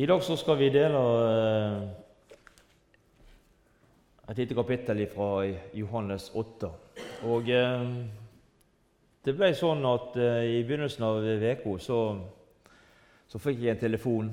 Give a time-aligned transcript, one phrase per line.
[0.00, 1.88] I dag så skal vi dele eh,
[4.30, 5.42] et lite kapittel fra
[5.76, 6.68] Johannes 8.
[7.28, 7.82] Og eh,
[9.26, 11.98] det ble sånn at eh, i begynnelsen av uka så,
[13.28, 14.30] så fikk jeg en telefon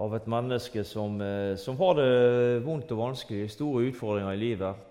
[0.00, 1.18] av et menneske som,
[1.60, 4.86] som, har det vondt og vanskelig, store utfordringer i livet.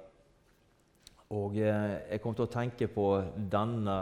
[1.33, 3.07] Og jeg kom til å tenke på
[3.57, 3.97] denne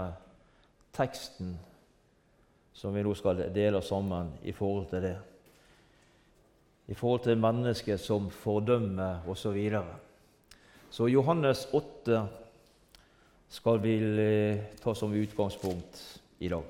[1.00, 1.56] teksten
[2.76, 5.16] som vi nå skal dele sammen i forhold til det.
[6.92, 9.42] I forhold til mennesket som fordømmer osv.
[9.42, 9.96] Så, videre.
[10.90, 12.20] så Johannes 8
[13.50, 13.96] skal vi
[14.84, 16.02] ta som utgangspunkt
[16.40, 16.66] i dag.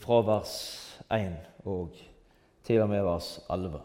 [0.00, 0.52] Fra vers
[1.10, 1.32] 1
[1.64, 1.96] og
[2.64, 3.80] til og med vers 11.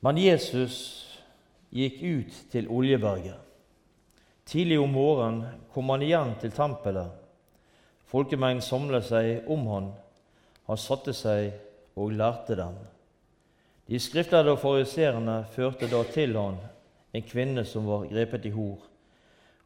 [0.00, 0.76] Men Jesus
[1.70, 3.38] gikk ut til Oljeberget.
[4.50, 7.19] Tidlig om morgenen kom han igjen til tempelet.
[8.10, 9.92] Folkemengden samlet seg om han.
[10.66, 11.52] Han satte seg
[11.94, 12.74] og lærte dem.
[13.90, 16.58] De skriftlærde og fariseerne førte da til han
[17.14, 18.82] en kvinne som var grepet i hor,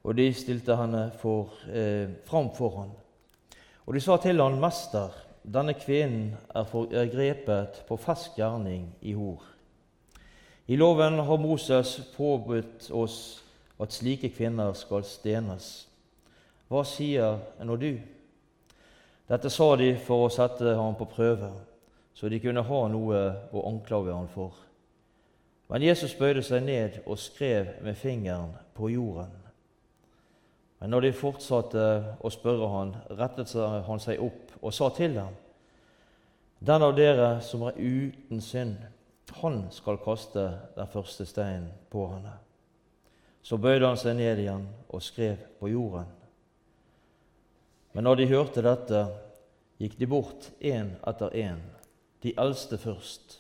[0.05, 2.91] og de stilte henne for, eh, fram for han.
[3.87, 5.11] Og de sa til han, 'Mester,
[5.45, 9.45] denne kvinnen er, for, er grepet på fersk gjerning i hor.'
[10.69, 13.43] I loven har Moses påbudt oss
[13.81, 15.89] at slike kvinner skal stenes.
[16.69, 17.99] Hva sier nå du?
[19.29, 21.49] Dette sa de for å sette ham på prøve,
[22.15, 23.21] så de kunne ha noe
[23.53, 24.59] å anklage ham for.
[25.73, 29.33] Men Jesus bøyde seg ned og skrev med fingeren på jorden.
[30.81, 31.85] Men når de fortsatte
[32.21, 33.55] å spørre han, rettet
[33.87, 35.33] han seg opp og sa til dem.:
[36.61, 38.77] Den av dere som er uten synd,
[39.41, 40.45] han skal kaste
[40.77, 42.37] den første steinen på henne.
[43.43, 46.13] Så bøyde han seg ned igjen og skrev på jorden.
[47.95, 49.01] Men når de hørte dette,
[49.79, 51.61] gikk de bort én etter én,
[52.27, 53.39] de eldste først.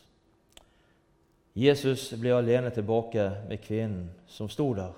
[1.58, 4.94] Jesus ble alene tilbake med kvinnen som sto der.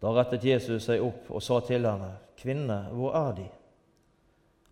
[0.00, 3.50] Da rettet Jesus seg opp og sa til henne, 'Kvinne, hvor er De?'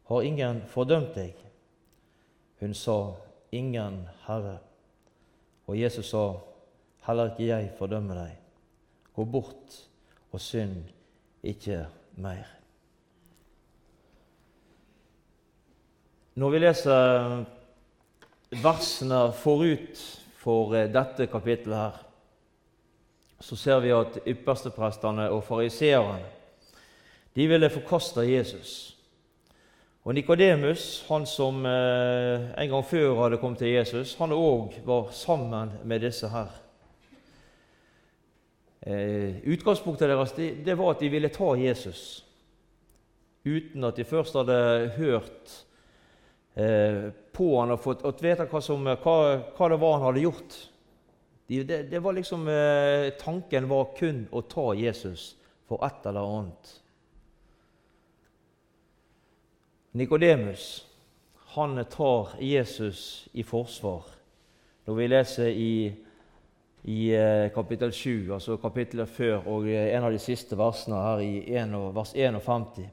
[0.05, 1.45] 'Har ingen fordømt deg?'
[2.61, 3.15] Hun sa,
[3.53, 4.59] 'Ingen, Herre.'
[5.67, 6.33] Og Jesus sa,
[7.07, 8.37] 'Heller ikke jeg fordømmer deg.
[9.15, 9.89] Gå bort
[10.33, 10.85] og synd
[11.43, 11.87] ikke
[12.17, 12.62] mer.'
[16.35, 17.43] Når vi leser
[18.63, 19.99] versene forut
[20.41, 21.99] for eh, dette kapittelet her,
[23.43, 26.23] så ser vi at yppersteprestene og fariseerne
[27.37, 28.73] de ville forkaste Jesus.
[30.05, 35.11] Og Nikodemus, han som eh, en gang før hadde kommet til Jesus, han òg var
[35.13, 36.49] sammen med disse her.
[38.83, 42.25] Eh, utgangspunktet deres det, var at de ville ta Jesus,
[43.45, 45.55] uten at de først hadde hørt
[47.33, 49.17] på han og fått, vite hva, som, hva,
[49.57, 50.59] hva, det var han hadde gjort.
[51.47, 55.33] Det, det, det var liksom, eh, Tanken var kun å ta Jesus
[55.69, 56.73] for et eller annet.
[59.93, 60.87] Nikodemus
[61.91, 64.07] tar Jesus i forsvar.
[64.85, 65.75] Når vi leser i,
[66.89, 71.35] i eh, kapittel 7, altså kapittelet før, og en av de siste versene her i
[71.61, 72.89] 1, vers 51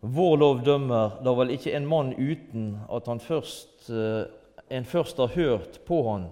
[0.00, 4.26] vår lov dømmer da vel ikke en mann uten at først, eh,
[4.70, 6.28] en først har hørt på han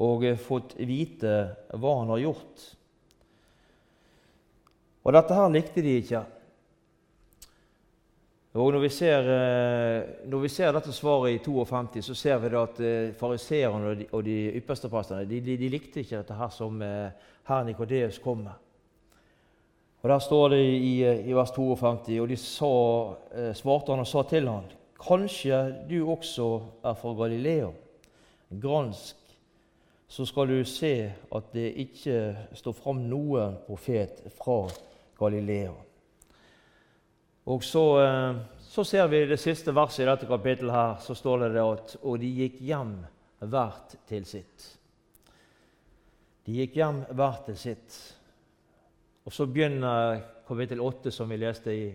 [0.00, 2.66] og fått vite hva han har gjort.
[5.04, 6.22] Og Dette her likte de ikke.
[8.52, 12.56] Og Når vi ser, eh, når vi ser dette svaret i 52, så ser vi
[12.56, 16.50] at eh, fariseerne og de, de ypperste prestene de, de, de, likte ikke dette her
[16.50, 18.69] som her Nikodeus kom med.
[20.02, 22.74] Og Der står det i, i vers 52, og de sa,
[23.36, 24.68] eh, svarte han og sa til han,
[25.00, 27.70] Kanskje du også er fra Galilea?
[28.60, 29.16] Gransk,
[30.08, 32.16] så skal du se at det ikke
[32.56, 34.66] står fram noen profet fra
[35.18, 35.72] Galilea.
[37.46, 40.72] Og så, eh, så ser vi det siste verset i dette kapittelet.
[40.72, 43.06] her, så står det at Og de gikk hjem
[43.40, 44.78] hvert til sitt.
[46.46, 48.19] De gikk hjem hvert til sitt.
[49.24, 51.90] Og så begynner kapittel 8, som vi leste i.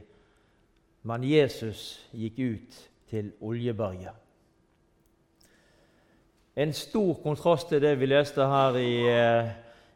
[1.04, 2.78] Men Jesus gikk ut
[3.10, 4.14] til Oljeberget.
[6.56, 9.50] En stor kontrast til det vi leste her i, eh,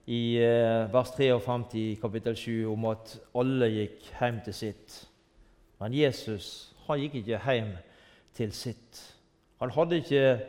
[0.08, 4.98] i eh, vers 53 i kapittel 7, om at alle gikk hjem til sitt.
[5.80, 7.74] Men Jesus han gikk ikke hjem
[8.34, 9.00] til sitt.
[9.62, 10.40] Han hadde ikke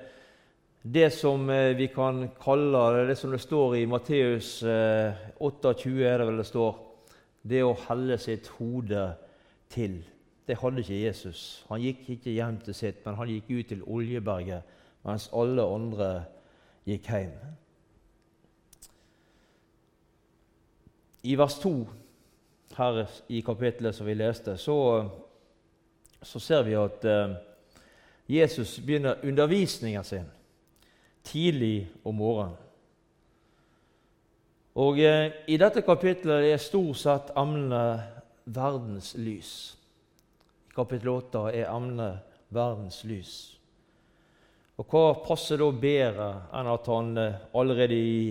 [0.82, 4.62] det som eh, vi kan kalle det som det står i Matteus
[5.38, 6.78] 28, eh, er det vel det står,
[7.42, 9.10] det å helle sitt hode
[9.68, 10.02] til.
[10.46, 11.64] det hadde ikke Jesus.
[11.68, 14.62] Han gikk ikke hjem til sitt, men han gikk ut til Oljeberget
[15.04, 16.08] mens alle andre
[16.88, 17.36] gikk hjem.
[21.22, 21.74] I vers 2
[22.76, 25.06] her i kapittelet som vi leste, så,
[26.22, 27.38] så ser vi at eh,
[28.28, 30.28] Jesus begynner undervisningen sin
[31.26, 32.58] tidlig om morgenen.
[34.80, 39.54] Og eh, I dette kapittelet er stort sett emnet verdens lys.
[40.70, 43.34] I kapittel 8 er emnet verdens lys.
[44.80, 48.22] Og hva passer da bedre enn at han eh, allerede i,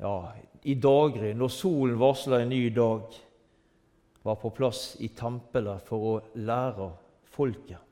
[0.00, 0.14] ja,
[0.62, 3.18] i daggry, når solen varsler en ny dag,
[4.22, 6.88] var på plass i tempelet for å lære
[7.34, 7.88] folket?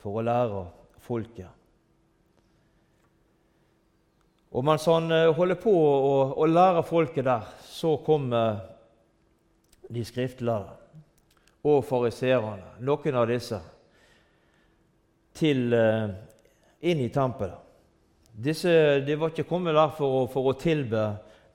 [0.00, 0.66] For å lære
[1.04, 1.59] folket.
[4.50, 8.58] Og mens han eh, holder på å, å lære folket der, så kommer
[9.90, 10.76] de skriftlærde
[11.66, 13.58] og fariseerne, noen av disse,
[15.36, 16.08] til, uh,
[16.80, 17.58] inn i tempelet.
[18.32, 18.72] Disse,
[19.04, 21.02] de var ikke kommet der for å, for å tilbe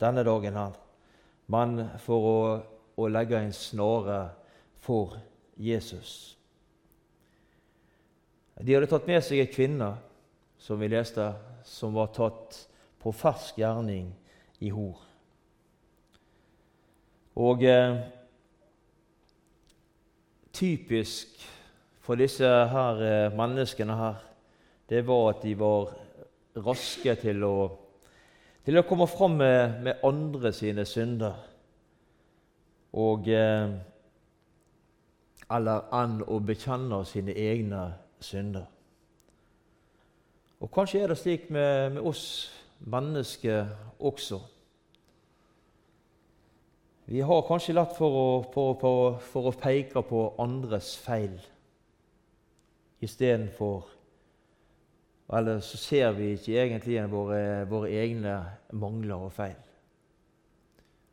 [0.02, 0.78] denne dagen, her,
[1.50, 2.38] men for å,
[3.02, 4.20] å legge en snare
[4.86, 5.18] for
[5.58, 6.36] Jesus.
[8.62, 9.90] De hadde tatt med seg en kvinne,
[10.62, 11.32] som vi leste,
[11.66, 12.62] som var tatt
[13.06, 14.08] på fersk gjerning
[14.66, 14.98] i Hor.
[17.38, 18.00] Og eh,
[20.54, 21.44] typisk
[22.02, 24.18] for disse her eh, menneskene her,
[24.90, 25.94] det var at de var
[26.66, 27.54] raske til å,
[28.66, 31.38] til å komme fram med, med, andre sine synder.
[32.98, 33.76] Og eh,
[35.54, 37.86] Eller enn å bekjenne sine egne
[38.18, 38.66] synder.
[40.58, 42.24] Og Kanskje er det slik med, med oss
[42.80, 43.68] menneske
[44.00, 44.40] også.
[47.06, 51.38] Vi har kanskje lett for å, for, for, for å peke på andres feil
[53.06, 53.92] istedenfor
[55.38, 58.36] Eller så ser vi ikke egentlig våre, våre egne
[58.78, 59.58] mangler og feil.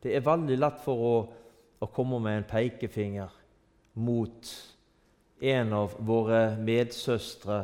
[0.03, 1.15] Det er veldig lett for å,
[1.81, 3.32] å komme med en pekefinger
[4.05, 4.50] mot
[5.43, 7.62] en av våre medsøstre,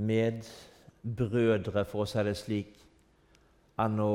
[0.00, 2.72] medbrødre, for å si det slik,
[3.82, 4.12] enn å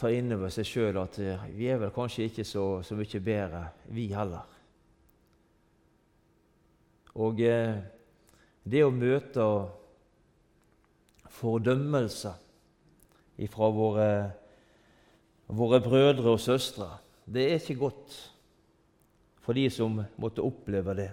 [0.00, 3.20] ta inn over seg sjøl at eh, vi er vel kanskje ikke så, så mye
[3.24, 4.56] bedre, vi heller.
[7.20, 7.80] Og eh,
[8.64, 9.46] det å møte
[11.40, 12.32] fordømmelse
[13.50, 14.10] fra våre,
[15.48, 16.88] våre brødre og søstre,
[17.24, 18.16] det er ikke godt
[19.40, 21.10] for de som måtte oppleve det.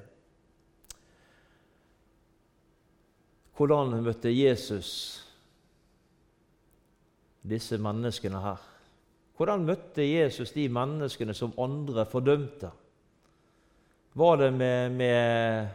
[3.58, 4.92] Hvordan møtte Jesus
[7.50, 8.62] disse menneskene her.
[9.38, 12.72] Hvordan møtte Jesus de menneskene som andre fordømte?
[14.18, 15.68] Var det med, med,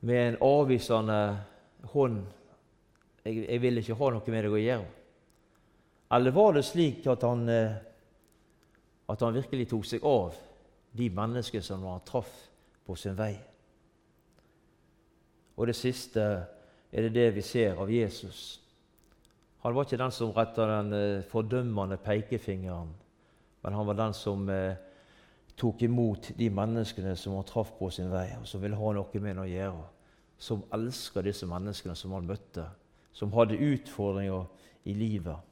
[0.00, 1.20] med en avvisende
[1.92, 2.24] hånd
[3.26, 4.92] jeg, jeg, vil ikke ha noe med deg å gjøre'?
[6.16, 7.78] Eller var det slik at han, eh,
[9.10, 10.34] at han virkelig tok seg av
[10.96, 12.30] de menneskene som han traff
[12.86, 13.34] på sin vei?
[15.56, 16.22] Og det siste
[16.92, 18.60] er det det vi ser av Jesus.
[19.66, 22.92] Han var ikke den som retta den eh, fordømmende pekefingeren,
[23.64, 24.76] men han var den som eh,
[25.58, 29.22] tok imot de menneskene som han traff på sin vei, og som ville ha noe
[29.24, 29.88] med å gjøre.
[30.38, 32.68] Som elska disse menneskene som han møtte,
[33.10, 34.46] som hadde utfordringer
[34.86, 35.42] i livet.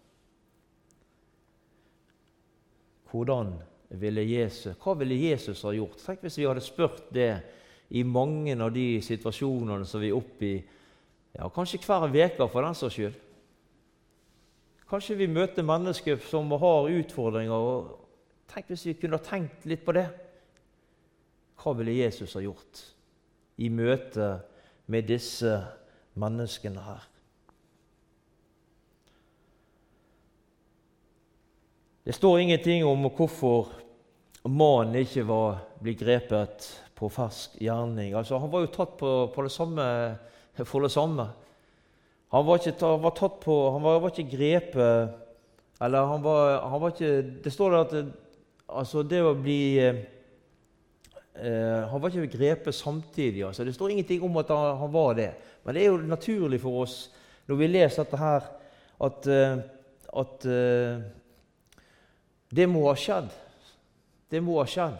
[3.11, 3.51] Hvordan
[3.99, 5.99] ville Jesus, hva ville Jesus ha gjort?
[6.07, 7.33] Tenk hvis vi hadde spurt det
[7.91, 10.57] i mange av de situasjonene som vi er oppe i,
[11.35, 13.23] ja, kanskje hver uke for den saks skyld.
[14.91, 17.55] Kanskje vi møter mennesker som har utfordringer.
[17.55, 18.01] og
[18.51, 20.07] Tenk hvis vi kunne ha tenkt litt på det.
[21.61, 22.83] Hva ville Jesus ha gjort
[23.65, 24.35] i møte
[24.93, 25.57] med disse
[26.21, 27.07] menneskene her?
[32.05, 33.71] Det står ingenting om hvorfor
[34.45, 38.13] mannen ikke var blitt grepet på fersk gjerning.
[38.13, 39.87] Altså, han var jo tatt på, på det samme,
[40.69, 41.31] for det samme.
[42.35, 46.81] Han var ikke, var tatt på, han var, var ikke grepet Eller han var, han
[46.83, 47.93] var, ikke Det står der at
[48.75, 50.01] altså det å bli eh,
[51.91, 53.45] Han var ikke grepet samtidig.
[53.47, 53.65] Altså.
[53.65, 55.31] Det står ingenting om at han, han, var det.
[55.63, 56.97] Men det er jo naturlig for oss
[57.47, 58.47] når vi leser dette her,
[59.05, 59.59] at, eh,
[60.23, 61.03] at eh,
[62.55, 63.29] det må ha skjedd.
[64.31, 64.97] Det må ha skjedd.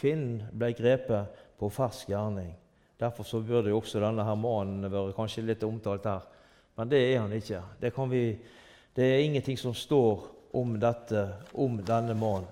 [0.00, 2.52] Kvinnen ble grepet på fersk gjerning.
[3.00, 6.26] Derfor så burde også denne her mannen være kanskje litt omtalt her.
[6.80, 7.58] Men det er han ikke.
[7.76, 8.22] Det, vi,
[8.96, 10.22] det er ingenting som står
[10.56, 12.48] om dette, om denne mannen.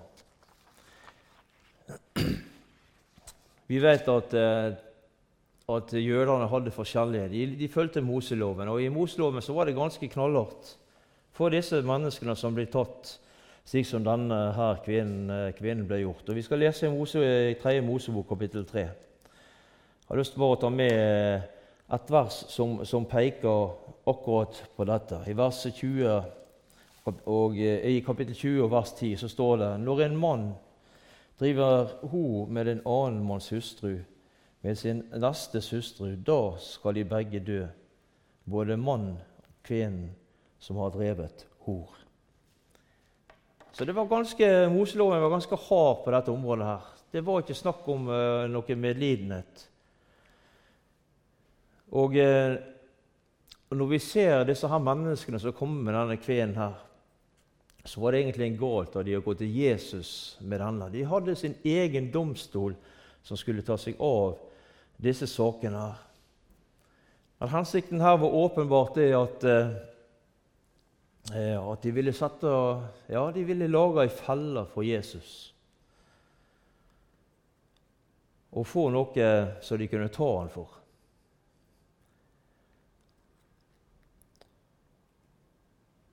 [3.69, 4.69] Vi vet at, eh,
[5.73, 7.31] at jødene hadde forskjellige.
[7.33, 10.75] De, de fulgte Moseloven, og i Moseloven så var det ganske knallhardt
[11.33, 13.15] for disse menneskene som ble tatt
[13.65, 16.29] slik som denne her kvinnen, eh, kvinnen ble gjort.
[16.29, 17.17] Og Vi skal lese i, Mose,
[17.49, 17.79] i 3.
[17.81, 18.79] Mosebok kapittel 3.
[18.79, 21.55] Jeg har lyst til bare å ta med
[21.93, 23.71] et vers som, som peker
[24.09, 25.23] akkurat på dette.
[25.27, 26.21] I vers 20
[27.09, 30.47] og eh, I kapittel 20 og vers 10 så står det når en mann
[31.39, 34.01] driver ho med en annen manns hustru,
[34.61, 37.61] med sin nestes hustru, da skal de begge dø,
[38.43, 40.11] både mann og kvinnen
[40.59, 41.95] som har drevet hor.
[43.71, 46.65] Så det var ganske, Moseloven var ganske hard på dette området.
[46.65, 46.87] her.
[47.11, 49.68] Det var ikke snakk om uh, noe medlidenhet.
[51.91, 52.57] Og eh,
[53.73, 56.77] når vi ser disse her menneskene som kommer med denne kvinnen her,
[57.85, 60.89] så var det egentlig en galt av de å gå til Jesus med denne.
[60.93, 62.75] De hadde sin egen domstol
[63.25, 64.37] som skulle ta seg av
[65.01, 65.79] disse sakene.
[65.79, 66.01] her.
[67.39, 69.77] Men Hensikten her var åpenbart det at eh,
[71.29, 72.49] at de ville, sette,
[73.11, 75.53] ja, de ville lage ei felle for Jesus.
[78.57, 79.29] Og få noe
[79.61, 80.78] som de kunne ta han for.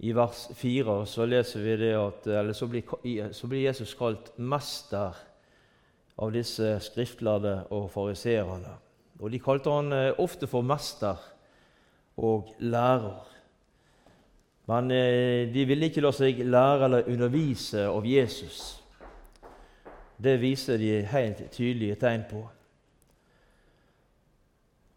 [0.07, 2.85] I vers 4 så leser vi det at, eller så blir,
[3.35, 5.17] så blir Jesus kalt mester
[6.17, 8.77] av disse skriftlærde og fariseerne.
[9.21, 11.17] Og De kalte han eh, ofte for mester
[12.17, 13.25] og lærer.
[14.69, 18.83] Men eh, de ville ikke la seg lære eller undervise av Jesus.
[20.17, 22.45] Det viser de helt tydelige tegn på.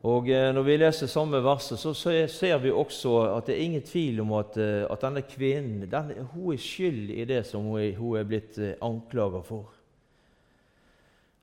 [0.03, 1.94] Og eh, Når vi leser samme verset, så
[2.27, 6.13] ser vi også at det er ingen tvil om at, eh, at denne kvinnen den,
[6.34, 9.74] hun er skyld i det som hun er, hun er blitt anklaget for.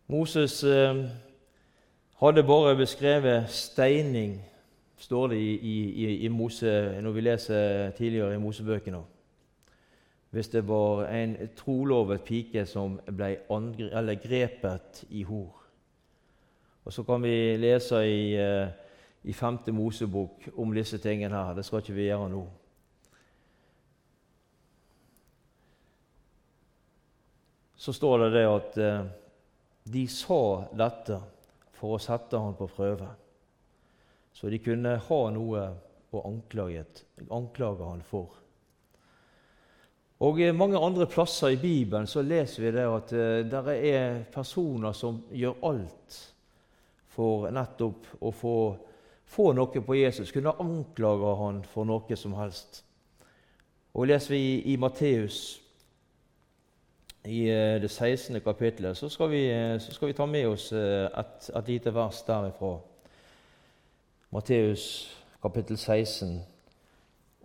[0.09, 0.65] Moses
[2.21, 4.39] hadde bare beskrevet steining
[4.97, 9.03] står det i, i, i Mose, når vi leser tidligere i Mosebøkene.
[10.31, 13.37] Hvis det var en trolovet pike som ble
[14.23, 15.66] grepet i hor.
[16.87, 18.69] Og Så kan vi lese i, eh,
[19.25, 19.59] i 5.
[19.75, 21.55] Mosebok om disse tingene her.
[21.55, 22.47] Det skal ikke vi gjøre nå.
[27.77, 29.07] Så står det det at eh,
[29.93, 31.21] de sa dette
[31.75, 33.11] for å sette ham på prøve
[34.37, 35.61] så de kunne ha noe
[36.13, 36.85] å anklage,
[37.31, 38.35] han for.
[40.21, 44.93] Og Mange andre plasser i Bibelen så leser vi det at uh, det er personer
[44.97, 46.19] som gjør alt
[47.17, 48.57] for nettopp å få,
[49.27, 52.83] få noe på Jesus, kunne anklage han for noe som helst.
[53.97, 54.43] Og Leser vi
[54.73, 55.39] i, Matteus,
[57.27, 58.39] i uh, det 16.
[58.45, 62.21] kapittelet, så skal, vi, uh, så skal vi ta med oss et, et lite vers
[62.29, 62.77] derifra.
[64.37, 64.85] Matteus
[65.43, 66.37] kapittel 16,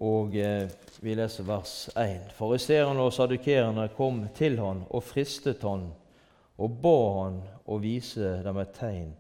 [0.02, 2.32] og eh, vi leser vers 1.
[2.34, 5.92] Fariseerne og sadukerene kom til han og fristet han
[6.62, 7.38] og ba han
[7.70, 9.12] å vise dem et tegn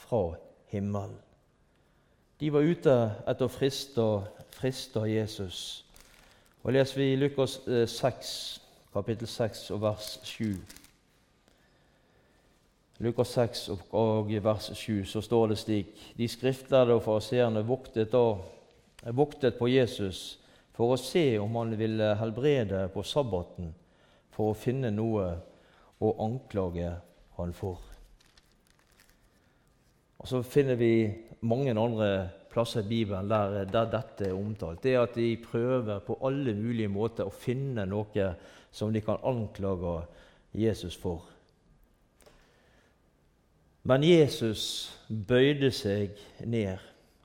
[0.00, 0.36] fra
[0.72, 1.18] himmelen.
[2.40, 2.96] De var ute
[3.28, 4.04] etter å friste,
[4.56, 5.84] friste Jesus.
[6.64, 10.56] Og leser vi Lukas 6, eh, kapittel 6 og vers 7.
[13.00, 18.12] Lukas 6 og vers 7 så står det slik De skriftlærde og fariseerne voktet,
[19.04, 20.38] voktet på Jesus
[20.76, 23.74] for å se om han ville helbrede på sabbaten,
[24.32, 25.30] for å finne noe
[26.00, 26.92] å anklage
[27.36, 27.89] han for.
[30.20, 31.10] Og Så finner vi
[31.40, 34.82] mange andre plasser i Bibelen der, der, dette er omtalt.
[34.82, 38.34] Det at de prøver på alle mulige måter å finne noe
[38.70, 40.02] som de kan anklage
[40.52, 41.24] Jesus for.
[43.82, 46.82] Men Jesus bøyde seg ned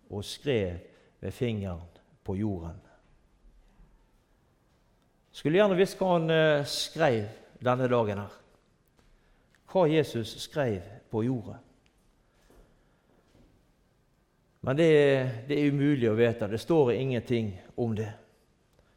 [0.09, 0.77] og skrev
[1.19, 1.83] med fingeren
[2.23, 2.79] på jorden.
[5.35, 7.25] Skulle gjerne visst hva han eh, skrev
[7.59, 8.35] denne dagen her.
[9.67, 10.79] Hva Jesus skrev
[11.11, 11.57] på jorda.
[14.65, 14.85] Men det,
[15.47, 16.47] det, er umulig å vite.
[16.49, 18.09] Det står ingenting om det.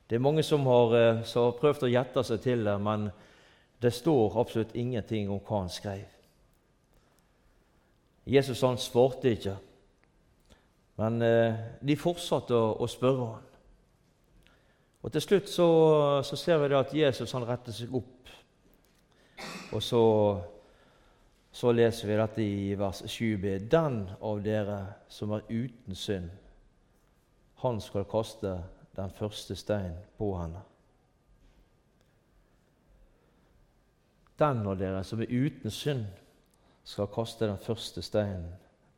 [0.08, 3.10] Det er mange som har, eh, som har prøvd å gjette seg til det, men
[3.76, 6.06] det står absolutt ingenting om hva han skrev.
[8.24, 9.58] Jesus han svarte ikke,
[10.96, 13.44] men eh, de fortsatte å, å, spørre han.
[15.04, 15.68] Og Til slutt så,
[16.24, 18.32] så ser vi at Jesus han retter seg opp.
[19.76, 20.02] Og så,
[21.58, 23.56] så leser vi dette i vers 7b.
[23.66, 24.76] Den av dere
[25.10, 26.28] som er uten synd,
[27.58, 28.52] han skal kaste
[28.94, 30.62] den første stein på henne.
[34.38, 36.06] Den av dere som er uten synd,
[36.86, 38.52] skal kaste den første steinen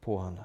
[0.04, 0.44] på henne.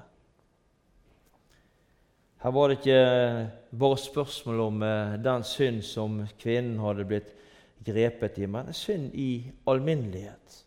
[2.40, 7.36] Her var det ikke bare spørsmål om eh, den synd som kvinnen hadde blitt
[7.84, 9.30] grepet i, men synd i
[9.68, 10.62] alminnelighet.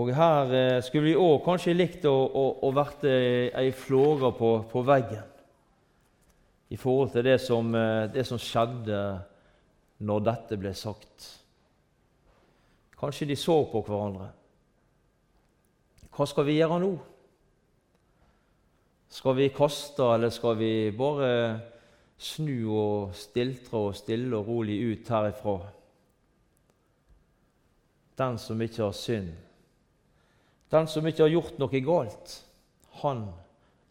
[0.00, 4.54] Og Her eh, skulle vi òg kanskje likt å, å, å vært ei flåre på,
[4.70, 5.28] på, veggen
[6.72, 7.68] i forhold til det som,
[8.08, 8.98] det som skjedde
[10.08, 11.26] når dette ble sagt.
[12.96, 14.30] Kanskje de så på hverandre.
[16.12, 16.90] Hva skal vi gjøre nå?
[19.12, 21.30] Skal vi kaste, eller skal vi bare
[22.16, 25.56] snu og stiltre og stille og rolig ut herifra?
[28.16, 29.32] Den som ikke har synd,
[30.72, 32.34] den som ikke har gjort noe galt,
[33.02, 33.26] han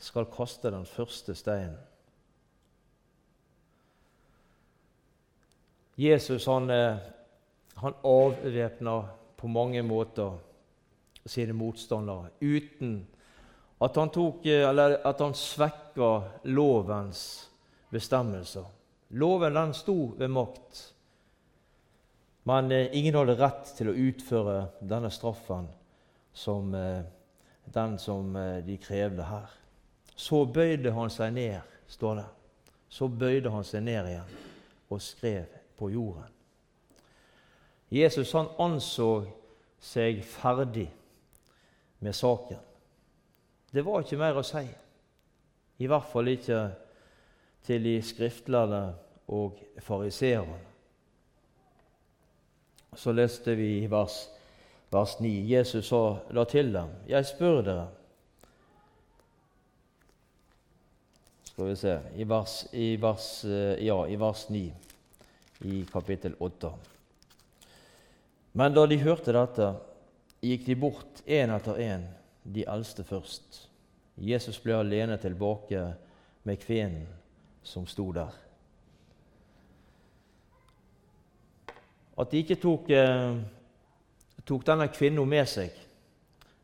[0.02, 1.78] skal kaste den første steinen.
[6.02, 6.98] Jesus han, eh,
[7.76, 8.96] han avvæpna
[9.38, 10.40] på mange måter
[11.26, 12.96] sine motstandere uten
[13.82, 16.10] at han, tok, at han svekka
[16.44, 17.50] lovens
[17.90, 18.66] bestemmelser.
[19.10, 20.82] Loven den sto ved makt,
[22.50, 25.70] men eh, ingen hadde rett til å utføre denne straffen
[26.34, 27.04] som eh,
[27.74, 29.50] den som eh, de krevde her.
[30.16, 32.28] Så bøyde han seg ned, står det.
[32.90, 34.38] Så bøyde han seg ned igjen
[34.92, 35.46] og skrev
[35.80, 36.30] på jorden.
[37.92, 39.24] Jesus han anså
[39.82, 40.88] seg ferdig
[42.00, 42.60] med saken.
[43.72, 44.64] Det var ikke mer å si,
[45.82, 46.60] i hvert fall ikke
[47.66, 48.82] til de skriftlærde
[49.32, 50.60] og fariseerne.
[52.96, 54.26] Så leste vi i vers,
[54.92, 55.32] vers 9.
[55.48, 57.88] Jesus sa da til dem, 'Jeg spør dere'
[61.52, 63.46] Skal vi se i vers, i vers,
[63.80, 64.74] ja, i vers 9
[65.62, 66.72] i kapittel 8.
[68.54, 69.68] Men da de hørte dette,
[70.42, 72.08] gikk de bort én etter én,
[72.44, 73.68] de eldste først.
[74.18, 75.84] Jesus ble alene tilbake
[76.44, 77.06] med kvinnen
[77.64, 78.34] som sto der.
[82.18, 83.38] At de ikke tok, eh,
[84.48, 85.76] tok denne kvinnen med seg,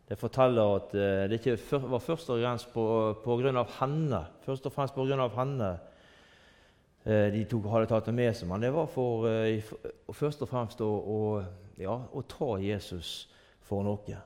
[0.08, 2.86] det forteller at eh, det ikke var først og fremst på,
[3.24, 5.74] på grunn av henne, først og fremst på grunn av henne
[7.04, 9.68] eh, de tok, hadde tatt det med seg, men det var for, eh,
[10.16, 11.20] først og fremst å, å,
[11.82, 13.28] ja, å ta Jesus
[13.68, 14.22] for noe.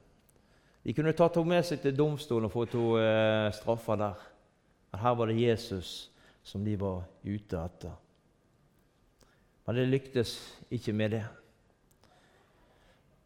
[0.85, 4.23] De kunne tatt henne med seg til domstolen og fått henne straffa der.
[4.91, 6.11] Men her var det Jesus
[6.45, 7.93] som de var ute etter.
[9.65, 10.33] Men det lyktes
[10.73, 11.25] ikke med det.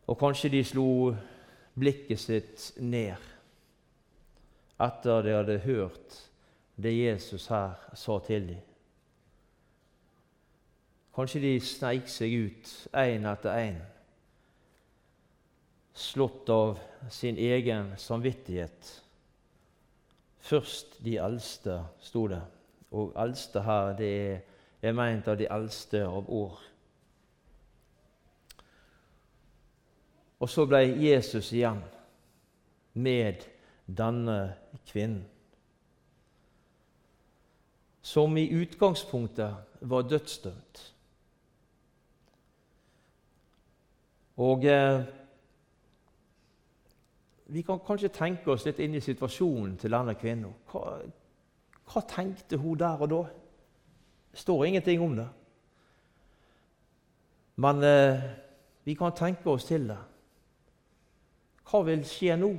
[0.08, 1.15] Og kanskje de slo
[1.76, 3.32] blikket sitt ned
[4.86, 6.22] etter de hadde hørt
[6.76, 8.63] det Jesus her sa til dem.
[11.15, 13.78] Kanskje de sneik seg ut én etter én
[15.96, 18.89] slått av sin egen samvittighet.
[20.39, 22.41] Først de eldste, sto det.
[22.91, 24.41] Og eldste her, det er,
[24.84, 26.60] er meint av de eldste av år.
[30.45, 31.79] Og så ble Jesus igjen
[32.93, 33.47] med
[33.89, 34.53] denne
[34.86, 35.23] kvinnen.
[38.05, 40.84] Som i utgangspunktet var dødsdømt.
[44.38, 45.01] Og eh,
[47.49, 50.53] vi kan kanskje tenke oss litt inn i situasjonen til denne kvinnen.
[50.69, 50.99] Hva,
[51.89, 53.25] hva tenkte hun der og da?
[54.29, 55.31] Det står ingenting om det.
[57.65, 58.34] Men eh,
[58.86, 60.03] vi kan tenke oss til det.
[61.65, 62.51] Hva vil skje nå?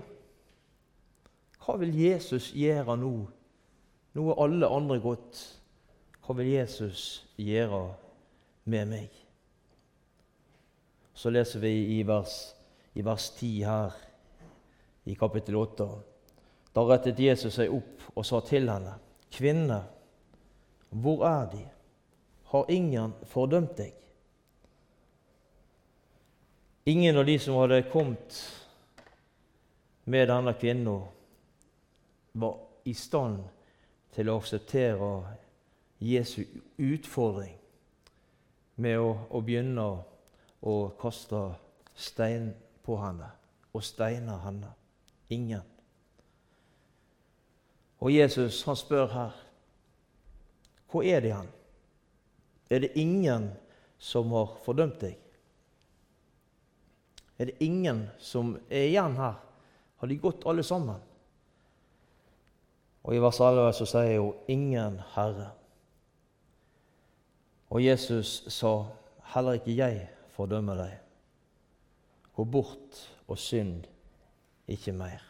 [1.62, 3.12] Hva vil Jesus gjøre nå?
[4.16, 5.40] Nå er alle andre gått.
[6.24, 7.84] Hva vil Jesus gjøre
[8.70, 9.22] med meg?
[11.16, 12.34] Så leser vi i vers,
[12.94, 13.94] i vers 10 her
[15.06, 15.86] i kapittel 8.
[16.74, 18.98] Da rettet Jesus seg opp og sa til henne,
[19.30, 19.80] 'Kvinne,
[20.90, 21.64] hvor er De?
[22.44, 23.94] Har ingen fordømt deg?'
[26.86, 28.65] Ingen av de som hadde kommet
[30.06, 30.96] med denne kvinna
[32.32, 33.40] var i stand
[34.14, 35.10] til å akseptere
[35.98, 36.44] Jesu
[36.78, 37.56] utfordring
[38.76, 39.86] med å, å begynne
[40.62, 41.40] å kaste
[41.96, 42.52] stein
[42.86, 43.32] på henne
[43.74, 44.70] og steine henne.
[45.32, 45.64] Ingen.
[47.98, 49.42] Og Jesus han spør her
[50.92, 51.48] hvor er de han?
[52.70, 53.50] Er det ingen
[53.98, 55.16] som har fordømt deg?
[57.38, 59.42] Er det ingen som er igjen her?
[59.96, 61.00] Har de gått alle sammen?
[63.06, 65.50] Og I vers 11 så sier hun 'ingen Herre'.
[67.70, 68.86] Og Jesus sa,
[69.22, 70.98] 'Heller ikke jeg fordømmer deg.'
[72.36, 73.84] Gå bort og synd
[74.68, 75.22] ikke mer.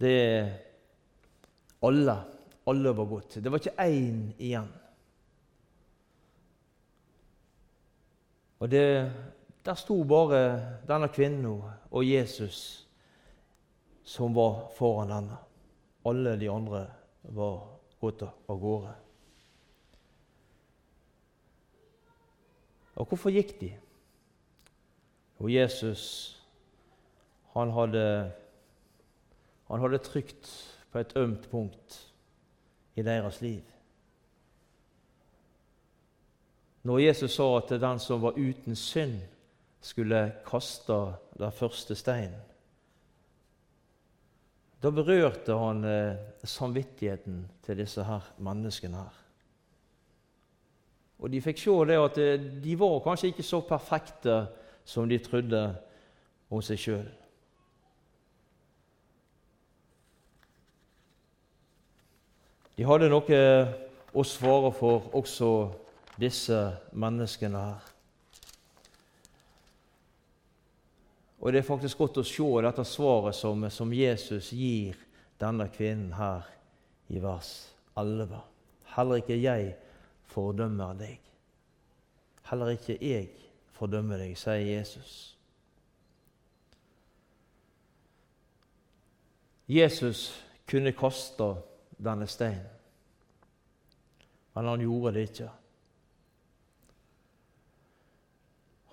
[0.00, 0.52] Det
[1.82, 2.16] alle,
[2.66, 3.34] alle var gått.
[3.34, 4.68] Det var ikke én igjen.
[8.58, 9.12] Og det,
[9.66, 10.42] Der sto bare
[10.86, 12.86] denne kvinnen og Jesus
[14.06, 15.38] som var foran henne.
[16.06, 16.84] Alle de andre
[17.34, 17.64] var
[18.00, 18.94] gått av gårde.
[22.96, 23.72] Og hvorfor gikk de?
[25.42, 26.06] Og Jesus
[27.56, 28.32] han hadde,
[29.66, 30.50] han hadde trykt
[30.92, 32.02] på et ømt punkt
[32.94, 33.62] i deres liv.
[36.86, 39.18] Når Jesus sa at den som var uten synd,
[39.86, 40.96] skulle kaste
[41.38, 42.42] den første steinen,
[44.82, 48.96] da berørte han eh, samvittigheten til disse her menneskene.
[48.96, 49.22] her.
[51.18, 54.36] Og De fikk se det at eh, de var kanskje ikke så perfekte
[54.84, 55.62] som de trodde
[56.50, 57.08] om seg sjøl.
[62.76, 63.42] De hadde noe
[64.12, 65.50] å svare for, også
[66.20, 66.58] disse
[66.92, 67.95] menneskene her.
[71.38, 74.96] Og Det er faktisk godt å se dette svaret som, som Jesus gir
[75.40, 76.46] denne kvinnen her
[77.12, 77.50] i vers
[77.96, 78.40] 11.
[78.96, 79.74] Heller ikke jeg
[80.32, 81.20] fordømmer deg.
[82.48, 83.28] Heller ikke jeg
[83.76, 85.36] fordømmer deg, sier Jesus.
[89.68, 90.28] Jesus
[90.70, 91.48] kunne kaste
[91.98, 92.68] denne steinen,
[94.54, 95.48] men han gjorde det ikke.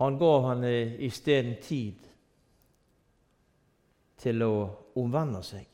[0.02, 0.72] Han ga henne
[1.06, 2.10] isteden tid
[4.24, 4.54] til å
[5.00, 5.68] omvende seg.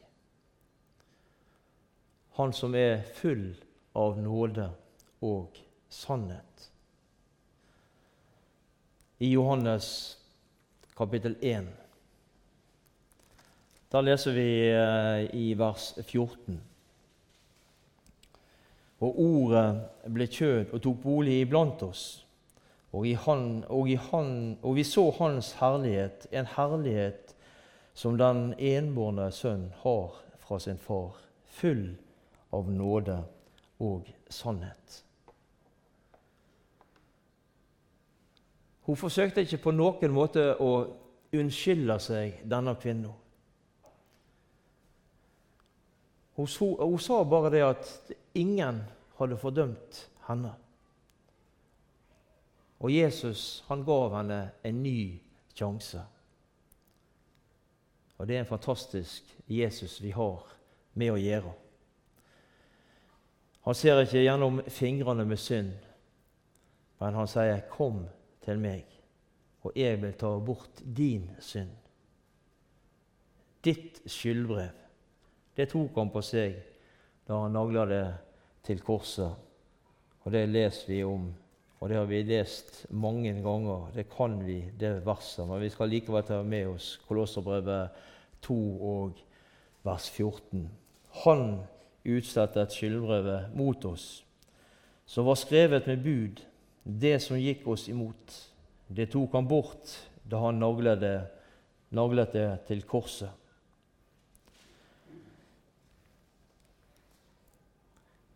[2.40, 3.52] Han som er full
[4.00, 4.70] av nåde
[5.28, 5.60] og
[5.92, 6.70] sannhet.
[9.20, 9.90] I Johannes
[10.96, 11.68] kapittel 1
[13.90, 16.60] da leser vi eh, i vers 14.
[19.02, 19.66] Og ordet
[20.14, 22.04] ble kjød og tok bolig iblant oss.
[22.94, 24.30] Og, han, og, han,
[24.62, 27.34] og, vi så Hans herlighet, en herlighet
[28.00, 31.98] som den enbårne sønn har fra sin far, full
[32.56, 33.18] av nåde
[33.84, 35.02] og sannhet.
[38.88, 40.70] Hun forsøkte ikke på noen måte å
[41.36, 43.12] unnskylde seg, denne kvinnen.
[46.40, 47.90] Hun, hun, sa bare det at
[48.40, 48.80] ingen
[49.20, 50.54] hadde fordømt henne.
[52.80, 55.20] Og Jesus han gav henne en ny
[55.52, 56.06] sjanse.
[58.20, 60.44] Og det er en fantastisk Jesus vi har
[60.94, 61.54] med å gjøre.
[63.66, 65.72] Han ser ikke gjennom fingrene med synd,
[67.00, 68.08] men han sier, 'Kom
[68.42, 68.86] til meg,
[69.64, 71.78] og jeg vil ta bort din synd.'
[73.64, 74.80] Ditt skyldbrev
[75.60, 76.54] det tok han på seg
[77.28, 78.04] da han nagla det
[78.64, 79.34] til korset.
[80.24, 81.26] Og det leser vi om,
[81.80, 83.88] og det har vi lest mange ganger.
[83.96, 85.48] Det kan vi, det verset.
[85.48, 88.02] Men vi skal likevel ta med oss Kolosserbrevet
[88.44, 88.58] 2
[88.90, 89.22] og
[89.88, 90.66] vers 14.
[91.24, 91.46] Han
[92.04, 94.24] utslettet skyldbrevet mot oss,
[95.06, 96.42] som var skrevet med bud,
[96.84, 98.36] det som gikk oss imot.
[98.88, 99.96] Det tok han bort
[100.30, 101.18] da han naglet det,
[101.96, 103.32] naglet det til korset.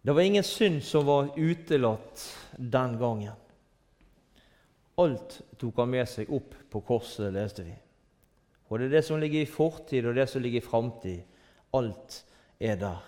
[0.04, 2.24] Det var ingen synd som var utelatt
[2.58, 3.40] den gangen.
[4.98, 7.74] Alt tok han med seg opp på korset, leste vi.
[8.70, 11.24] Og det er det som ligger i fortid, og det som ligger i framtid.
[11.74, 12.20] Alt
[12.60, 13.02] er der.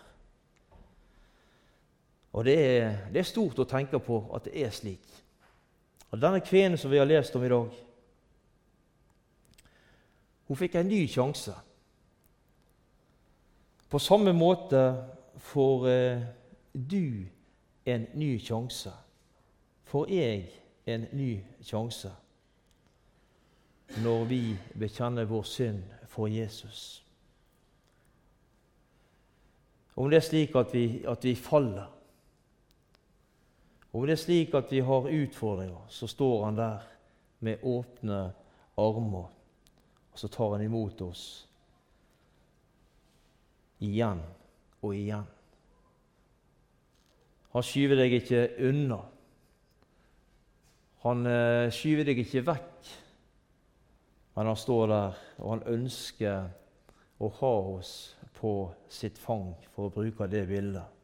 [2.35, 5.05] Og det er, det er, stort å tenke på at det er slik.
[6.11, 7.71] Og Denne kvinnen som vi har lest om i dag,
[10.45, 11.53] hun fikk en ny sjanse.
[13.89, 14.81] På samme måte
[15.47, 16.27] får eh,
[16.73, 17.25] du
[17.85, 18.91] en ny sjanse.
[19.85, 20.45] Får jeg
[20.85, 21.31] en ny
[21.63, 22.11] sjanse
[24.01, 24.41] når vi
[24.79, 27.05] bekjenner vår synd for Jesus?
[29.95, 31.91] Om det er slik at vi, at vi faller,
[33.93, 36.83] om det er slik at vi har utfordringer, så står han der
[37.39, 38.33] med åpne
[38.77, 39.29] armer,
[40.11, 41.23] og så tar han imot oss
[43.79, 44.19] igjen
[44.81, 45.25] og igjen.
[47.55, 48.99] Han skyver deg ikke unna.
[51.05, 52.91] Han eh, skyver deg ikke vekk,
[54.35, 56.47] men han står der, og han ønsker
[57.21, 57.93] å ha oss
[58.39, 58.55] på
[58.89, 60.95] sitt fang, for å bruke det bildet.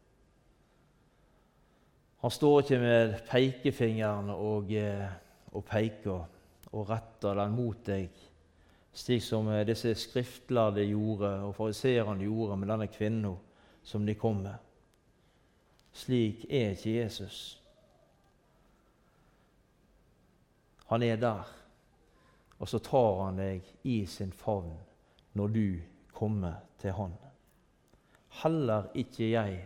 [2.21, 5.05] Han står ikke med pekefingeren og, eh,
[5.53, 6.25] og peker
[6.71, 8.09] og retter den mot deg,
[8.93, 13.37] slik som eh, disse skriftlærde gjorde, og fariseerne gjorde med denne kvinnen
[13.85, 14.57] som de kom med.
[15.93, 17.60] Slik er ikke Jesus.
[20.91, 21.47] Han er der,
[22.59, 24.73] og så tar han deg i sin favn
[25.39, 25.67] når du
[26.11, 27.13] kommer til Han.
[28.41, 29.61] Heller ikke jeg,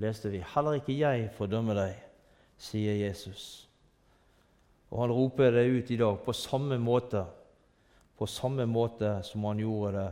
[0.00, 1.98] leste vi, heller ikke jeg fordømmer deg,
[2.56, 3.68] sier Jesus.
[4.88, 7.24] Og han roper det ut i dag på samme måte,
[8.16, 10.10] på samme måte som han gjorde det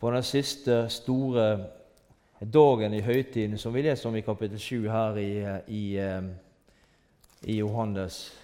[0.00, 1.44] på den siste store
[2.40, 5.30] dagen i høytiden, som vi leser om i kapittel 7 her i,
[5.68, 6.26] i, eh,
[7.44, 8.43] i Johannes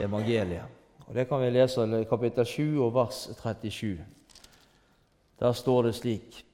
[0.00, 0.64] evangeliet.
[1.06, 3.98] Og Det kan vi lese i kapittel 7 og vers 37.
[5.40, 6.44] Der står det slik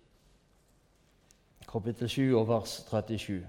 [1.72, 3.46] Kapittel 7 og vers 37.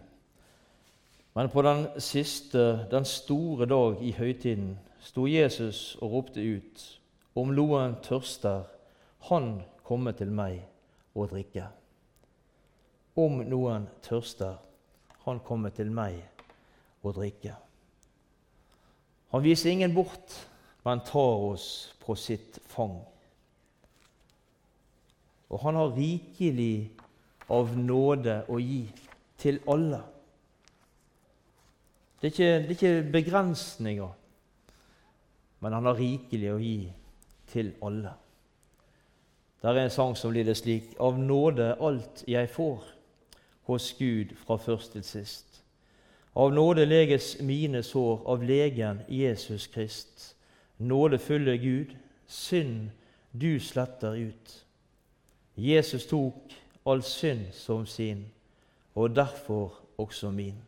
[1.34, 7.02] Men på den siste, den store dag i høytiden, sto Jesus og ropte ut,
[7.36, 8.63] om noen tørster,
[9.30, 10.65] han komme til meg
[11.15, 11.69] og drikke.
[13.15, 14.60] Om noen tørster,
[15.23, 16.19] han komme til meg
[17.04, 17.56] og drikke.
[19.30, 20.34] Han viser ingen bort,
[20.84, 22.98] men tar oss på sitt fang.
[25.50, 26.92] Og han har rikelig
[27.50, 28.84] av nåde å gi
[29.42, 30.02] til alle.
[32.20, 34.15] Det er, ikke, det er ikke begrensninger,
[35.60, 36.80] men han har rikelig å gi
[37.50, 38.13] til alle.
[39.62, 42.84] Der er en sang som lyder slik.: Av nåde alt jeg får
[43.68, 45.48] hos Gud fra først til sist.
[46.39, 50.36] Av nåde leges mine sår, av legen Jesus Krist.
[50.78, 51.97] Nåde fyller Gud,
[52.28, 52.89] synd
[53.32, 54.65] du sletter ut.
[55.56, 58.21] Jesus tok all synd som sin,
[58.93, 60.62] og derfor også min.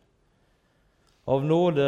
[1.23, 1.86] Av nåde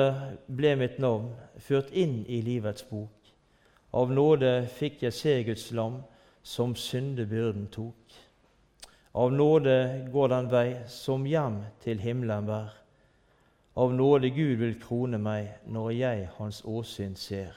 [0.47, 3.33] ble mitt navn ført inn i livets bok.
[3.91, 5.97] Av nåde fikk jeg se Guds lam,
[6.39, 8.15] som syndebyrden tok.
[9.11, 12.79] Av nåde går den vei som hjem til himmelen bær.
[13.75, 17.53] Av nåde Gud vil krone meg når jeg Hans åsyn ser.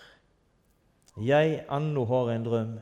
[1.20, 2.74] Jeg ennå har en drøm,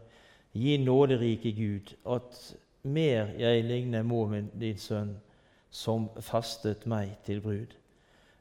[0.52, 5.16] gi nåderike Gud, at mer jeg ligner må min din sønn,
[5.70, 7.74] som festet meg til brud.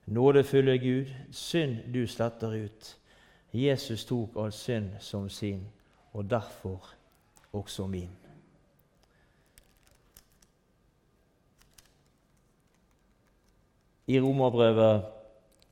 [0.06, 2.98] Nådefulle Gud, synd du sletter ut.
[3.54, 5.66] Jesus tok all synd som sin,
[6.14, 6.94] og derfor
[7.54, 8.23] også min.
[14.06, 15.06] I Romerbrevet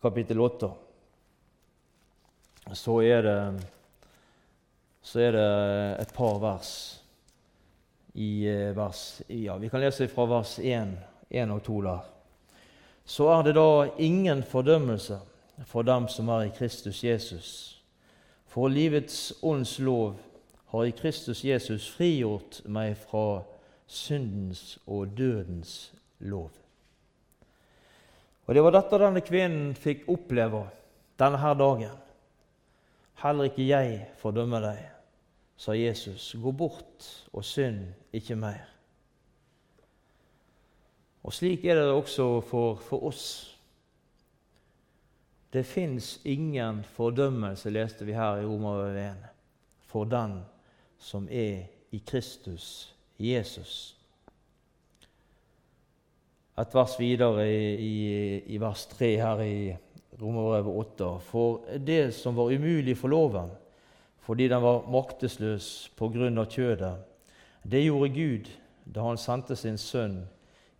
[0.01, 0.71] kapittel 8
[2.77, 3.39] så er det,
[5.03, 5.49] så er det
[6.05, 6.71] et par vers
[8.13, 10.95] i eh, vers Ja, vi kan lese fra vers 1,
[11.29, 12.07] 1 og 2 der
[13.11, 15.19] så er det da ingen fordømmelse
[15.65, 17.81] for dem som er i Kristus Jesus.
[18.47, 20.15] For livets ånds lov
[20.71, 23.43] har i Kristus Jesus frigjort meg fra
[23.87, 26.60] syndens og dødens lov.
[28.51, 30.65] Og Det var dette denne kvinnen fikk oppleve
[31.15, 31.93] denne her dagen.
[33.21, 34.81] Heller ikke jeg fordømmer deg,
[35.55, 36.33] sa Jesus.
[36.35, 38.65] Gå bort og synd ikke mer.
[41.23, 43.23] Og slik er det også for, for oss.
[45.55, 49.31] Det fins ingen fordømmelse, leste vi her i Romerbrevet 1,
[49.87, 50.41] for den
[50.99, 54.00] som er i Kristus Jesus.
[56.59, 57.93] Et vers videre i, i,
[58.55, 59.75] i vers 3 her i
[60.21, 61.11] Romerbrevet 8.
[61.23, 63.53] For det som var umulig for loven,
[64.21, 66.93] fordi den var maktesløs på grunn av kjødet,
[67.63, 68.51] det gjorde Gud
[68.85, 70.21] da han sendte sin sønn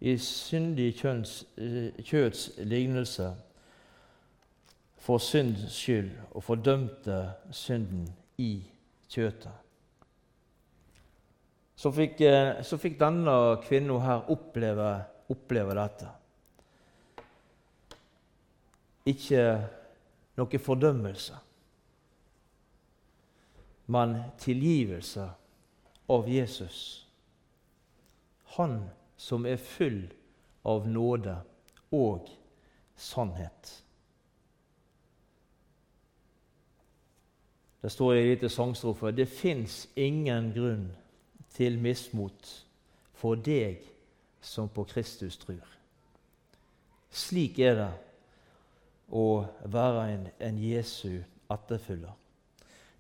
[0.01, 3.29] i syndig kjønns, eh, kjøds lignelse
[5.01, 7.17] for synds skyld og fordømte
[7.51, 8.07] synden
[8.37, 8.63] i
[9.09, 9.53] kjøtet.
[11.75, 14.89] Så fikk, eh, så fikk denne kvinnen her oppleve,
[15.31, 16.09] oppleve dette.
[19.11, 19.43] Ikke
[20.37, 21.37] noe fordømmelse,
[23.91, 25.25] men tilgivelse
[26.11, 26.81] av Jesus.
[28.57, 28.83] Han
[29.17, 30.03] som er full
[30.67, 31.35] av nåde
[31.95, 32.29] og
[32.95, 33.77] sannhet.
[37.81, 40.91] Det står i lite sangstrofe det fins ingen grunn
[41.55, 42.51] til mismot
[43.17, 43.81] for deg
[44.41, 45.61] som på Kristus tror.
[47.11, 47.91] Slik er det
[49.11, 52.13] å være en, en Jesu etterfølger.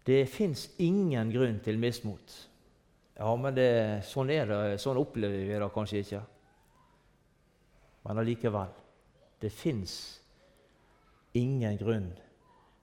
[0.05, 2.35] Det fins ingen grunn til mismot.
[3.15, 3.69] Ja, men det,
[4.09, 4.61] sånn er det.
[4.81, 6.21] Sånn opplever vi det kanskje ikke.
[8.07, 8.71] Men allikevel
[9.41, 9.93] det fins
[11.37, 12.09] ingen grunn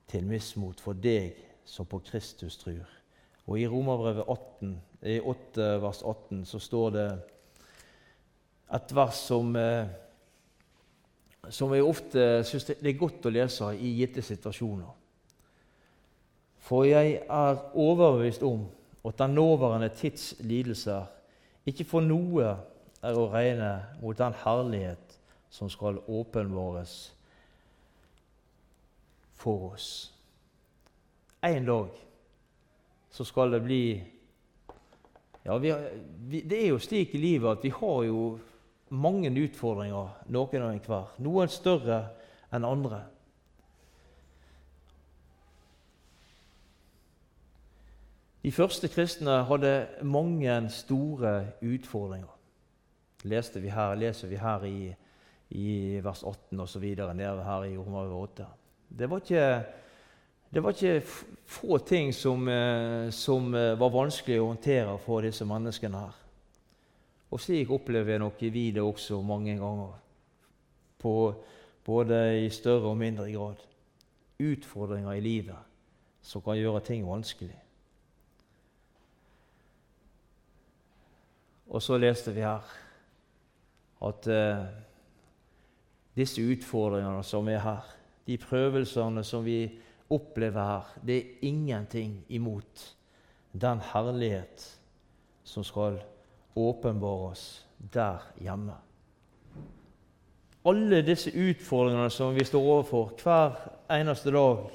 [0.09, 1.37] til mismot for deg
[1.68, 2.87] som på Kristus tror.
[3.49, 4.71] Og I Romerbrevet 8,
[5.23, 7.09] 8, vers 18 så står det
[8.74, 9.87] et vers som, eh,
[11.48, 14.90] som jeg ofte syns det er godt å lese i gitte situasjoner.
[16.68, 18.66] For jeg er overbevist om
[19.09, 21.07] at den nåværende tids lidelser
[21.66, 22.57] ikke for noe
[23.02, 23.70] er å regne
[24.02, 25.16] mot den herlighet
[25.50, 27.14] som skal åpenbares
[29.38, 29.88] for oss.
[31.44, 31.94] En dag
[33.11, 33.83] så skal det bli
[35.44, 35.72] ja, vi,
[36.28, 38.22] vi, Det er jo slik i livet at vi har jo
[38.90, 41.14] mange utfordringer, noen av enhver.
[41.24, 42.01] Noen større
[42.55, 43.03] enn andre.
[48.42, 49.72] De første kristne hadde
[50.07, 52.31] mange store utfordringer.
[53.29, 54.92] Leste vi her, leser vi her i,
[55.51, 56.87] i vers 18 osv.
[57.18, 58.46] nede her i Romerbrevet 8.
[58.88, 59.44] Det var ikke
[60.48, 61.03] det var ikke
[61.46, 66.14] få ting som, eh, som, eh, var vanskelig å håndtere for disse menneskene her.
[67.30, 69.92] Og slik opplever jeg nok vi det også mange ganger,
[70.98, 71.34] på,
[71.84, 73.60] både i større og mindre grad.
[74.38, 75.56] Utfordringer i livet
[76.22, 77.56] som kan gjøre ting vanskelig.
[81.68, 82.64] Og så leste vi her
[84.08, 84.66] at eh,
[86.16, 87.88] disse utfordringene som er her,
[88.26, 89.66] de prøvelsene som vi
[90.10, 92.94] opplever her, det er ingenting imot
[93.52, 94.64] den herlighet
[95.44, 96.00] som skal
[96.56, 98.74] åpenbares der hjemme.
[100.68, 103.56] Alle disse utfordringene som vi står overfor hver
[103.94, 104.66] eneste dag,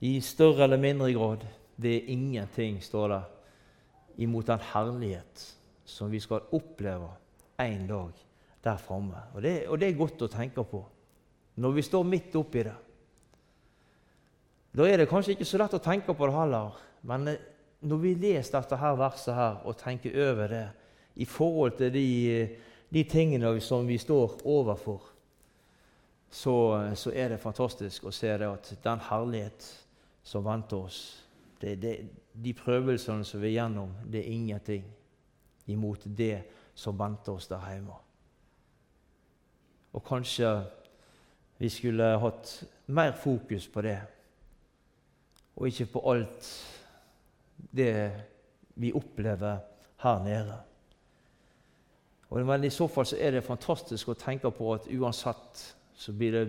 [0.00, 1.44] i større eller mindre grad,
[1.76, 3.22] det er ingenting, står det,
[4.16, 5.44] imot den herlighet
[5.84, 7.08] som vi skal oppleve
[7.60, 8.12] en dag
[8.64, 9.20] der framme.
[9.34, 10.82] Og, og, det er godt å tenke på
[11.56, 12.74] når vi står midt oppi det.
[14.76, 16.80] Da er det kanskje ikke så lett å tenke på det heller.
[17.08, 17.44] Men eh,
[17.80, 20.64] når vi leser dette her verset her og tenker over det
[21.16, 22.48] i forhold til de,
[22.92, 25.02] de tingene som vi står overfor,
[26.30, 26.54] så,
[26.94, 29.68] så, er det fantastisk å se det at den herlighet
[30.26, 31.00] som venter oss
[31.60, 31.92] det, det,
[32.32, 34.84] De prøvelsene som vi er gjennom, det er ingenting
[35.72, 36.42] imot det
[36.74, 37.94] som venter oss der hjemme.
[39.96, 40.50] Og kanskje
[41.56, 42.52] vi skulle hatt
[42.92, 44.00] mer fokus på det
[45.56, 46.50] og ikke på alt
[47.56, 48.10] det
[48.76, 49.58] vi opplever
[50.02, 50.56] her nede.
[52.28, 55.62] Og, men i så fall så er det fantastisk å tenke på at uansett
[55.96, 56.46] så blir det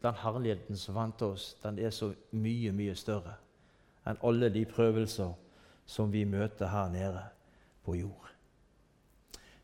[0.00, 3.36] den herligheten som venter oss, den er så mye, mye større
[4.08, 5.32] enn alle de prøvelser
[5.86, 7.22] som vi møter her nede
[7.84, 8.30] på jord.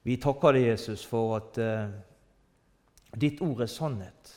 [0.07, 1.95] Vi takker deg, Jesus, for at eh,
[3.17, 4.35] ditt ord er sannhet.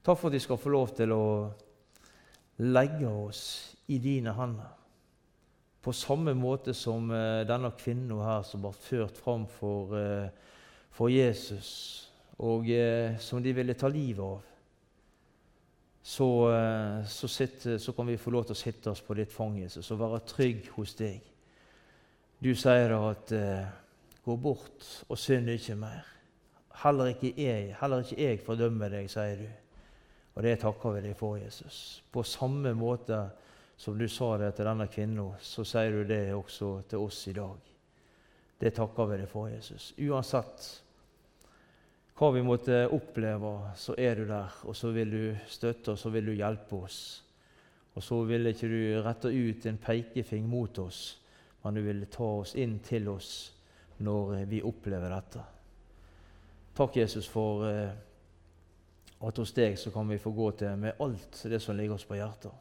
[0.00, 1.24] Takk for at vi skal få lov til å
[2.62, 3.42] legge oss
[3.92, 4.79] i dine hender.
[5.80, 10.28] På samme måte som uh, denne kvinnen her som ble ført fram for, uh,
[10.92, 11.70] for Jesus,
[12.38, 14.46] og uh, som de ville ta livet av.
[16.10, 16.26] Så,
[17.06, 19.90] så, sitte, så, kan vi få lov til å sitte oss på ditt fang, Jesus,
[19.92, 21.20] og være trygg hos deg.
[22.40, 23.34] Du sier da at
[24.24, 26.08] 'gå bort og synd ikke mer'.
[26.82, 29.48] Heller ikke jeg, heller ikke jeg fordømmer deg, sier du.
[30.34, 32.02] Og det takker vi deg for, Jesus.
[32.12, 33.18] På samme måte
[33.80, 37.32] som du sa det til denne kvinnen, så sier du det også til oss i
[37.32, 37.70] dag.
[38.60, 39.94] Det takker vi deg for, Jesus.
[40.04, 40.66] Uansett
[42.20, 46.10] hva vi måtte oppleve, så er du der, og så vil du støtte oss, og
[46.10, 47.00] så vil du hjelpe oss.
[47.96, 51.00] Og så vil ikke du rette ut en pekefing mot oss,
[51.64, 53.32] men du vil ta oss inn til oss
[54.04, 55.48] når vi opplever dette.
[56.76, 57.96] Takk, Jesus, for eh,
[59.24, 62.04] at hos deg så kan vi få gå til med alt det som ligger oss
[62.04, 62.52] på hjertet.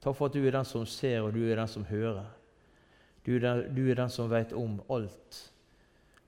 [0.00, 2.28] Takk for at du er den som ser, og du er den som hører.
[3.26, 5.40] Du er den, du er den som vet om alt.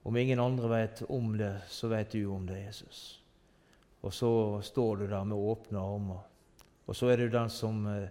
[0.03, 3.01] Om ingen andre vet om det, så vet du om det, Jesus.
[4.03, 6.25] Og så står du der med åpne armer.
[6.87, 8.09] Og så er du den som, eh,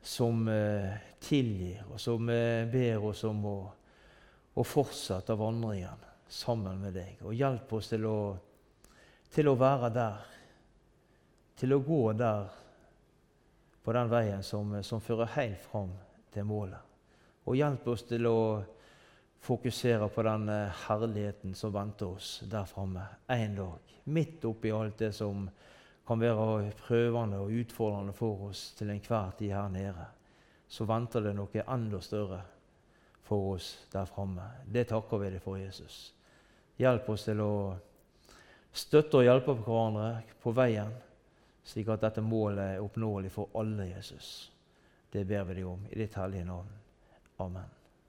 [0.00, 3.58] som eh, tilgir, og som eh, ber oss om å,
[4.54, 7.18] å fortsette vandringen sammen med deg.
[7.26, 8.20] Og hjelp oss til å
[9.30, 10.22] til å være der,
[11.60, 12.48] til å gå der
[13.84, 15.92] på den veien som, som fører helt fram
[16.32, 16.78] til målet.
[17.48, 18.40] Og hjelp oss til å
[19.40, 23.96] fokusere på den eh, herligheten som venter oss der framme en dag.
[24.04, 25.48] Midt oppi alt det som
[26.06, 30.06] kan være prøvende og utfordrende for oss til enhver tid her nede,
[30.68, 32.40] så venter det noe enda større
[33.26, 34.44] for oss der framme.
[34.66, 36.10] Det takker vi deg for, Jesus.
[36.80, 37.52] Hjelp oss til å
[38.72, 40.10] støtte og hjelpe hverandre
[40.42, 40.90] på veien,
[41.64, 44.50] slik at dette målet er oppnåelig for alle Jesus.
[45.12, 46.72] Det ber vi deg om i ditt hellige navn.
[47.40, 47.79] Amen.